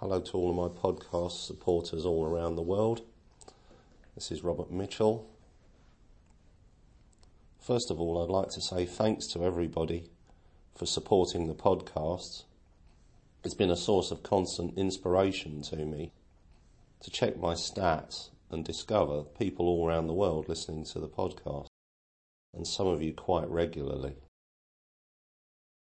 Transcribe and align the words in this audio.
Hello 0.00 0.18
to 0.18 0.32
all 0.32 0.48
of 0.48 0.56
my 0.56 0.80
podcast 0.80 1.44
supporters 1.44 2.06
all 2.06 2.24
around 2.24 2.56
the 2.56 2.62
world. 2.62 3.02
This 4.14 4.30
is 4.32 4.42
Robert 4.42 4.70
Mitchell. 4.70 5.28
First 7.58 7.90
of 7.90 8.00
all, 8.00 8.22
I'd 8.22 8.30
like 8.30 8.48
to 8.52 8.62
say 8.62 8.86
thanks 8.86 9.26
to 9.26 9.44
everybody 9.44 10.08
for 10.74 10.86
supporting 10.86 11.48
the 11.48 11.54
podcast. 11.54 12.44
It's 13.44 13.52
been 13.52 13.70
a 13.70 13.76
source 13.76 14.10
of 14.10 14.22
constant 14.22 14.78
inspiration 14.78 15.60
to 15.64 15.76
me 15.76 16.12
to 17.02 17.10
check 17.10 17.36
my 17.36 17.52
stats 17.52 18.30
and 18.50 18.64
discover 18.64 19.24
people 19.24 19.66
all 19.66 19.86
around 19.86 20.06
the 20.06 20.14
world 20.14 20.48
listening 20.48 20.86
to 20.94 20.98
the 20.98 21.08
podcast, 21.08 21.66
and 22.54 22.66
some 22.66 22.86
of 22.86 23.02
you 23.02 23.12
quite 23.12 23.50
regularly. 23.50 24.14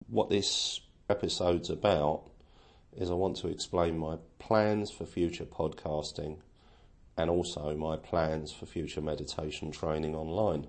What 0.09 0.29
this 0.29 0.81
episode's 1.09 1.69
about 1.69 2.32
is 2.97 3.09
I 3.09 3.15
want 3.15 3.37
to 3.37 3.47
explain 3.47 3.97
my 3.97 4.17
plans 4.39 4.91
for 4.91 5.05
future 5.05 5.45
podcasting 5.45 6.37
and 7.17 7.29
also 7.29 7.75
my 7.75 7.97
plans 7.97 8.51
for 8.51 8.65
future 8.65 9.01
meditation 9.01 9.71
training 9.71 10.15
online. 10.15 10.67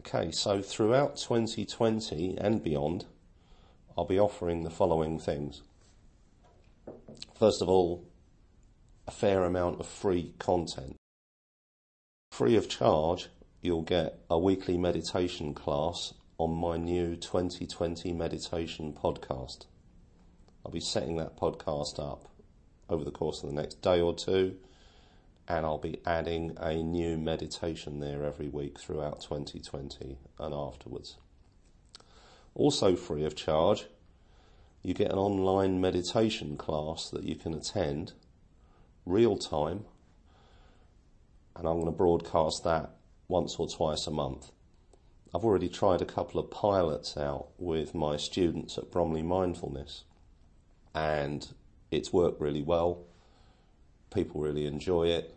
Okay, 0.00 0.30
so 0.30 0.62
throughout 0.62 1.16
2020 1.16 2.38
and 2.38 2.62
beyond, 2.62 3.06
I'll 3.96 4.04
be 4.04 4.18
offering 4.18 4.62
the 4.62 4.70
following 4.70 5.18
things. 5.18 5.62
First 7.38 7.60
of 7.62 7.68
all, 7.68 8.04
a 9.06 9.10
fair 9.10 9.44
amount 9.44 9.80
of 9.80 9.86
free 9.86 10.34
content. 10.38 10.96
Free 12.30 12.56
of 12.56 12.68
charge, 12.68 13.28
you'll 13.60 13.82
get 13.82 14.20
a 14.30 14.38
weekly 14.38 14.78
meditation 14.78 15.52
class 15.54 16.14
on 16.38 16.54
my 16.54 16.76
new 16.76 17.16
2020 17.16 18.12
meditation 18.12 18.92
podcast. 18.92 19.66
I'll 20.68 20.72
be 20.72 20.80
setting 20.80 21.16
that 21.16 21.34
podcast 21.34 21.98
up 21.98 22.28
over 22.90 23.02
the 23.02 23.10
course 23.10 23.42
of 23.42 23.48
the 23.48 23.54
next 23.54 23.80
day 23.80 24.02
or 24.02 24.14
two, 24.14 24.56
and 25.48 25.64
I'll 25.64 25.78
be 25.78 25.98
adding 26.04 26.58
a 26.60 26.74
new 26.82 27.16
meditation 27.16 28.00
there 28.00 28.22
every 28.22 28.50
week 28.50 28.78
throughout 28.78 29.22
2020 29.22 30.18
and 30.38 30.54
afterwards. 30.54 31.16
Also, 32.54 32.96
free 32.96 33.24
of 33.24 33.34
charge, 33.34 33.86
you 34.82 34.92
get 34.92 35.10
an 35.10 35.16
online 35.16 35.80
meditation 35.80 36.58
class 36.58 37.08
that 37.14 37.24
you 37.24 37.34
can 37.34 37.54
attend 37.54 38.12
real 39.06 39.38
time, 39.38 39.86
and 41.56 41.66
I'm 41.66 41.80
going 41.80 41.86
to 41.86 41.92
broadcast 41.92 42.62
that 42.64 42.90
once 43.26 43.56
or 43.58 43.70
twice 43.70 44.06
a 44.06 44.10
month. 44.10 44.52
I've 45.34 45.46
already 45.46 45.70
tried 45.70 46.02
a 46.02 46.04
couple 46.04 46.38
of 46.38 46.50
pilots 46.50 47.16
out 47.16 47.48
with 47.56 47.94
my 47.94 48.18
students 48.18 48.76
at 48.76 48.90
Bromley 48.90 49.22
Mindfulness, 49.22 50.04
and 50.98 51.48
it's 51.90 52.12
worked 52.12 52.40
really 52.40 52.62
well. 52.62 53.04
People 54.12 54.40
really 54.40 54.66
enjoy 54.66 55.08
it. 55.08 55.34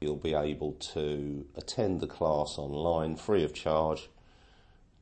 You'll 0.00 0.16
be 0.16 0.34
able 0.34 0.72
to 0.94 1.46
attend 1.56 2.00
the 2.00 2.06
class 2.06 2.56
online 2.58 3.16
free 3.16 3.44
of 3.44 3.54
charge 3.54 4.10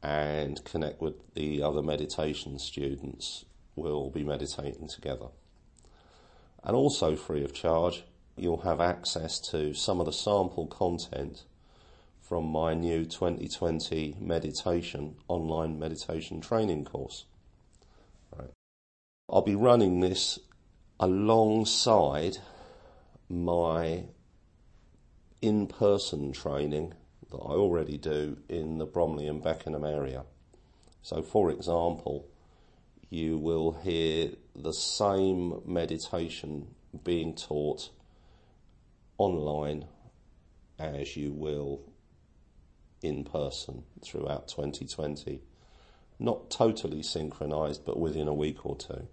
and 0.02 0.62
connect 0.64 1.00
with 1.00 1.34
the 1.34 1.62
other 1.62 1.82
meditation 1.82 2.58
students. 2.58 3.44
We'll 3.76 4.10
be 4.10 4.24
meditating 4.24 4.88
together 4.88 5.28
and 6.64 6.76
also 6.76 7.16
free 7.16 7.44
of 7.44 7.52
charge, 7.52 8.04
you'll 8.36 8.62
have 8.62 8.80
access 8.80 9.38
to 9.50 9.74
some 9.74 10.00
of 10.00 10.06
the 10.06 10.12
sample 10.12 10.66
content 10.66 11.44
from 12.20 12.44
my 12.46 12.74
new 12.74 13.04
2020 13.04 14.16
meditation 14.20 15.16
online 15.26 15.78
meditation 15.78 16.40
training 16.40 16.84
course. 16.84 17.24
I'll 19.32 19.42
be 19.42 19.54
running 19.54 20.00
this 20.00 20.40
alongside 20.98 22.38
my 23.28 24.06
in-person 25.40 26.32
training 26.32 26.94
that 27.30 27.36
I 27.36 27.52
already 27.52 27.96
do 27.96 28.38
in 28.48 28.78
the 28.78 28.86
Bromley 28.86 29.28
and 29.28 29.40
Beckenham 29.40 29.84
area. 29.84 30.24
So, 31.02 31.22
for 31.22 31.50
example, 31.50 32.26
you 33.08 33.38
will 33.38 33.72
hear 33.72 34.32
the 34.56 34.72
same 34.72 35.62
meditation 35.64 36.74
being 37.04 37.36
taught 37.36 37.90
online 39.16 39.86
as 40.76 41.16
you 41.16 41.32
will 41.32 41.82
in 43.00 43.22
person 43.22 43.84
throughout 44.02 44.48
2020. 44.48 45.40
Not 46.18 46.50
totally 46.50 47.04
synchronized, 47.04 47.84
but 47.84 47.98
within 47.98 48.26
a 48.26 48.34
week 48.34 48.66
or 48.66 48.76
two. 48.76 49.06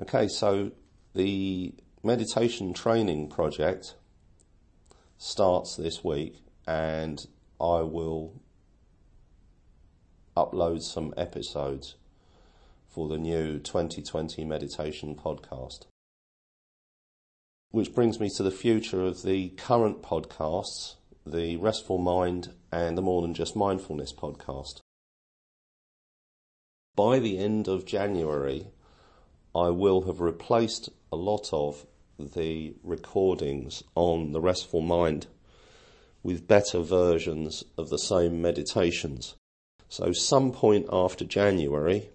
Okay, 0.00 0.28
so 0.28 0.70
the 1.14 1.74
meditation 2.02 2.72
training 2.72 3.28
project 3.28 3.96
starts 5.18 5.76
this 5.76 6.02
week, 6.02 6.42
and 6.66 7.26
I 7.60 7.82
will 7.82 8.40
upload 10.34 10.80
some 10.80 11.12
episodes 11.18 11.96
for 12.88 13.08
the 13.08 13.18
new 13.18 13.58
2020 13.58 14.42
meditation 14.46 15.14
podcast. 15.14 15.84
Which 17.70 17.94
brings 17.94 18.18
me 18.18 18.30
to 18.38 18.42
the 18.42 18.50
future 18.50 19.02
of 19.02 19.22
the 19.22 19.50
current 19.50 20.02
podcasts, 20.02 20.94
the 21.26 21.58
Restful 21.58 21.98
Mind 21.98 22.54
and 22.72 22.96
the 22.96 23.02
More 23.02 23.20
Than 23.20 23.34
Just 23.34 23.54
Mindfulness 23.54 24.14
podcast. 24.14 24.80
By 26.96 27.18
the 27.18 27.36
end 27.36 27.68
of 27.68 27.84
January, 27.84 28.68
I 29.54 29.70
will 29.70 30.02
have 30.02 30.20
replaced 30.20 30.90
a 31.12 31.16
lot 31.16 31.52
of 31.52 31.84
the 32.18 32.74
recordings 32.84 33.82
on 33.94 34.32
the 34.32 34.40
Restful 34.40 34.80
Mind 34.80 35.26
with 36.22 36.46
better 36.46 36.80
versions 36.80 37.64
of 37.76 37.88
the 37.88 37.98
same 37.98 38.40
meditations. 38.40 39.34
So, 39.88 40.12
some 40.12 40.52
point 40.52 40.86
after 40.92 41.24
January, 41.24 42.10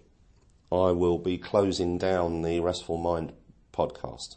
I 0.72 0.92
will 0.92 1.18
be 1.18 1.36
closing 1.36 1.98
down 1.98 2.40
the 2.40 2.60
Restful 2.60 2.96
Mind 2.96 3.32
podcast. 3.72 4.36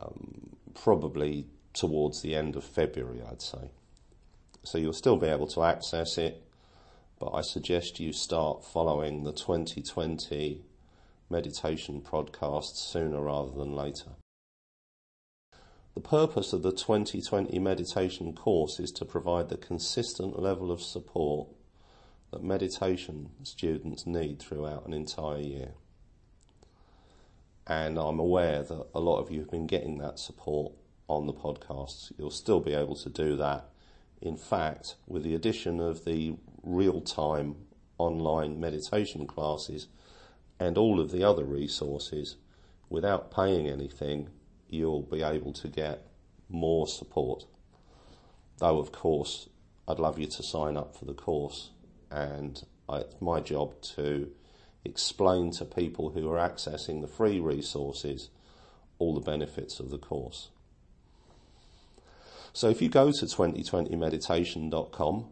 Um, 0.00 0.56
probably 0.74 1.46
towards 1.72 2.22
the 2.22 2.36
end 2.36 2.54
of 2.54 2.62
February, 2.62 3.22
I'd 3.28 3.42
say. 3.42 3.70
So, 4.62 4.78
you'll 4.78 4.92
still 4.92 5.16
be 5.16 5.26
able 5.26 5.48
to 5.48 5.64
access 5.64 6.18
it, 6.18 6.44
but 7.18 7.30
I 7.30 7.40
suggest 7.40 7.98
you 7.98 8.12
start 8.12 8.64
following 8.64 9.24
the 9.24 9.32
2020 9.32 10.62
meditation 11.28 12.00
podcasts 12.00 12.76
sooner 12.76 13.20
rather 13.20 13.52
than 13.52 13.74
later. 13.74 14.12
The 15.94 16.00
purpose 16.00 16.52
of 16.52 16.62
the 16.62 16.72
2020 16.72 17.58
meditation 17.58 18.34
course 18.34 18.78
is 18.78 18.92
to 18.92 19.04
provide 19.04 19.48
the 19.48 19.56
consistent 19.56 20.38
level 20.38 20.70
of 20.70 20.82
support 20.82 21.48
that 22.30 22.42
meditation 22.42 23.30
students 23.42 24.06
need 24.06 24.38
throughout 24.38 24.86
an 24.86 24.92
entire 24.92 25.40
year. 25.40 25.70
And 27.66 27.98
I'm 27.98 28.18
aware 28.18 28.62
that 28.62 28.86
a 28.94 29.00
lot 29.00 29.20
of 29.20 29.30
you 29.30 29.40
have 29.40 29.50
been 29.50 29.66
getting 29.66 29.98
that 29.98 30.18
support 30.18 30.72
on 31.08 31.26
the 31.26 31.32
podcasts. 31.32 32.12
You'll 32.18 32.30
still 32.30 32.60
be 32.60 32.74
able 32.74 32.96
to 32.96 33.08
do 33.08 33.36
that. 33.36 33.70
In 34.20 34.36
fact, 34.36 34.96
with 35.06 35.24
the 35.24 35.34
addition 35.34 35.80
of 35.80 36.04
the 36.04 36.36
real 36.62 37.00
time 37.00 37.56
online 37.98 38.60
meditation 38.60 39.26
classes 39.26 39.88
and 40.58 40.78
all 40.78 41.00
of 41.00 41.10
the 41.10 41.22
other 41.22 41.44
resources, 41.44 42.36
without 42.88 43.30
paying 43.30 43.68
anything, 43.68 44.30
you'll 44.68 45.02
be 45.02 45.22
able 45.22 45.52
to 45.52 45.68
get 45.68 46.06
more 46.48 46.86
support. 46.86 47.44
Though, 48.58 48.78
of 48.78 48.92
course, 48.92 49.48
I'd 49.86 49.98
love 49.98 50.18
you 50.18 50.26
to 50.26 50.42
sign 50.42 50.76
up 50.76 50.96
for 50.96 51.04
the 51.04 51.14
course 51.14 51.70
and 52.10 52.62
I, 52.88 52.98
it's 52.98 53.20
my 53.20 53.40
job 53.40 53.80
to 53.96 54.30
explain 54.84 55.50
to 55.52 55.64
people 55.64 56.10
who 56.10 56.30
are 56.30 56.38
accessing 56.38 57.00
the 57.00 57.08
free 57.08 57.40
resources 57.40 58.30
all 58.98 59.14
the 59.14 59.20
benefits 59.20 59.80
of 59.80 59.90
the 59.90 59.98
course. 59.98 60.48
So 62.52 62.70
if 62.70 62.80
you 62.80 62.88
go 62.88 63.12
to 63.12 63.26
2020meditation.com, 63.26 65.26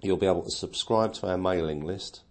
you'll 0.00 0.16
be 0.16 0.26
able 0.26 0.42
to 0.42 0.50
subscribe 0.50 1.12
to 1.14 1.28
our 1.28 1.38
mailing 1.38 1.84
list 1.84 2.22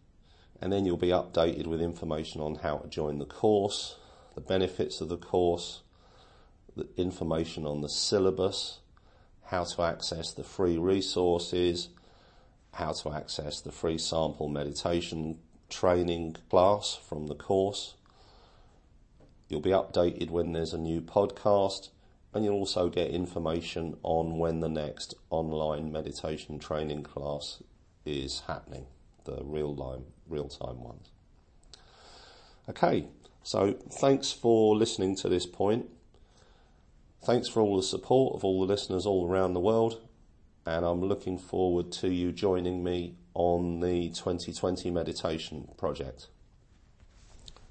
and 0.62 0.72
then 0.72 0.86
you'll 0.86 0.98
be 0.98 1.08
updated 1.08 1.68
with 1.68 1.82
information 1.82 2.40
on 2.40 2.56
how 2.56 2.78
to 2.78 2.88
join 2.88 3.18
the 3.18 3.26
course, 3.26 3.98
the 4.36 4.42
benefits 4.42 5.02
of 5.02 5.10
the 5.10 5.18
course, 5.18 5.82
the 6.76 6.88
information 6.98 7.66
on 7.66 7.82
the 7.82 7.90
syllabus, 7.90 8.80
how 9.46 9.64
to 9.64 9.82
access 9.82 10.32
the 10.32 10.44
free 10.44 10.78
resources, 10.78 11.90
how 12.74 12.94
to 12.94 13.12
access 13.12 13.60
the 13.60 13.72
free 13.72 13.98
sample 13.98 14.48
meditation 14.48 15.40
training 15.70 16.36
class 16.50 16.98
from 17.08 17.28
the 17.28 17.36
course. 17.36 17.96
You'll 19.50 19.60
be 19.60 19.72
updated 19.72 20.30
when 20.30 20.54
there's 20.54 20.74
a 20.74 20.78
new 20.78 21.02
podcast, 21.02 21.90
and 22.34 22.46
you'll 22.46 22.56
also 22.56 22.88
get 22.88 23.12
information 23.12 23.98
on 24.04 24.38
when 24.38 24.62
the 24.62 24.70
next 24.70 25.16
online 25.30 25.92
meditation 25.92 26.60
training 26.60 27.04
class 27.04 27.62
is 28.06 28.44
happening, 28.48 28.86
the 29.26 29.42
real 29.44 29.76
time, 29.76 30.06
real 30.28 30.48
time 30.48 30.82
ones. 30.82 31.10
Okay, 32.70 33.08
so 33.44 33.74
thanks 33.74 34.32
for 34.32 34.76
listening 34.76 35.16
to 35.18 35.30
this 35.30 35.46
point. 35.46 35.90
Thanks 37.24 37.48
for 37.48 37.62
all 37.62 37.78
the 37.78 37.84
support 37.84 38.36
of 38.36 38.44
all 38.44 38.62
the 38.62 38.74
listeners 38.74 39.06
all 39.06 39.28
around 39.30 39.54
the 39.54 39.60
world, 39.60 40.02
and 40.66 40.86
I'm 40.86 41.02
looking 41.02 41.38
forward 41.38 41.92
to 41.94 42.10
you 42.10 42.32
joining 42.32 42.84
me 42.84 43.16
on 43.34 43.80
the 43.80 44.10
2020 44.10 44.90
meditation 44.92 45.70
project. 45.78 46.28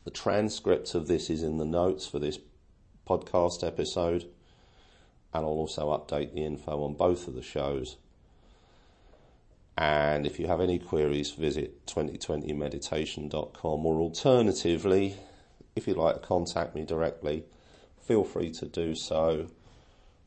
The 0.04 0.10
transcript 0.10 0.94
of 0.94 1.08
this 1.08 1.30
is 1.30 1.42
in 1.42 1.58
the 1.58 1.64
notes 1.64 2.06
for 2.06 2.18
this 2.18 2.38
podcast 3.06 3.66
episode, 3.66 4.22
and 5.34 5.44
I'll 5.44 5.52
also 5.52 5.90
update 5.90 6.32
the 6.32 6.44
info 6.44 6.82
on 6.84 6.94
both 6.94 7.28
of 7.28 7.34
the 7.34 7.42
shows. 7.42 7.96
And 9.76 10.26
if 10.26 10.38
you 10.38 10.46
have 10.46 10.60
any 10.60 10.78
queries, 10.78 11.30
visit 11.30 11.86
2020meditation.com 11.86 13.86
or 13.86 14.00
alternatively, 14.00 15.16
if 15.74 15.86
you'd 15.86 15.96
like 15.96 16.16
to 16.16 16.20
contact 16.20 16.74
me 16.74 16.84
directly, 16.84 17.44
feel 18.02 18.24
free 18.24 18.50
to 18.52 18.66
do 18.66 18.94
so. 18.94 19.48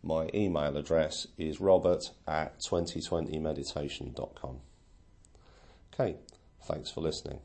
My 0.02 0.30
email 0.34 0.76
address 0.76 1.28
is 1.38 1.62
robert 1.62 2.12
at 2.28 2.60
2020meditation.com. 2.60 4.60
Okay, 5.94 6.16
thanks 6.66 6.90
for 6.90 7.02
listening. 7.02 7.40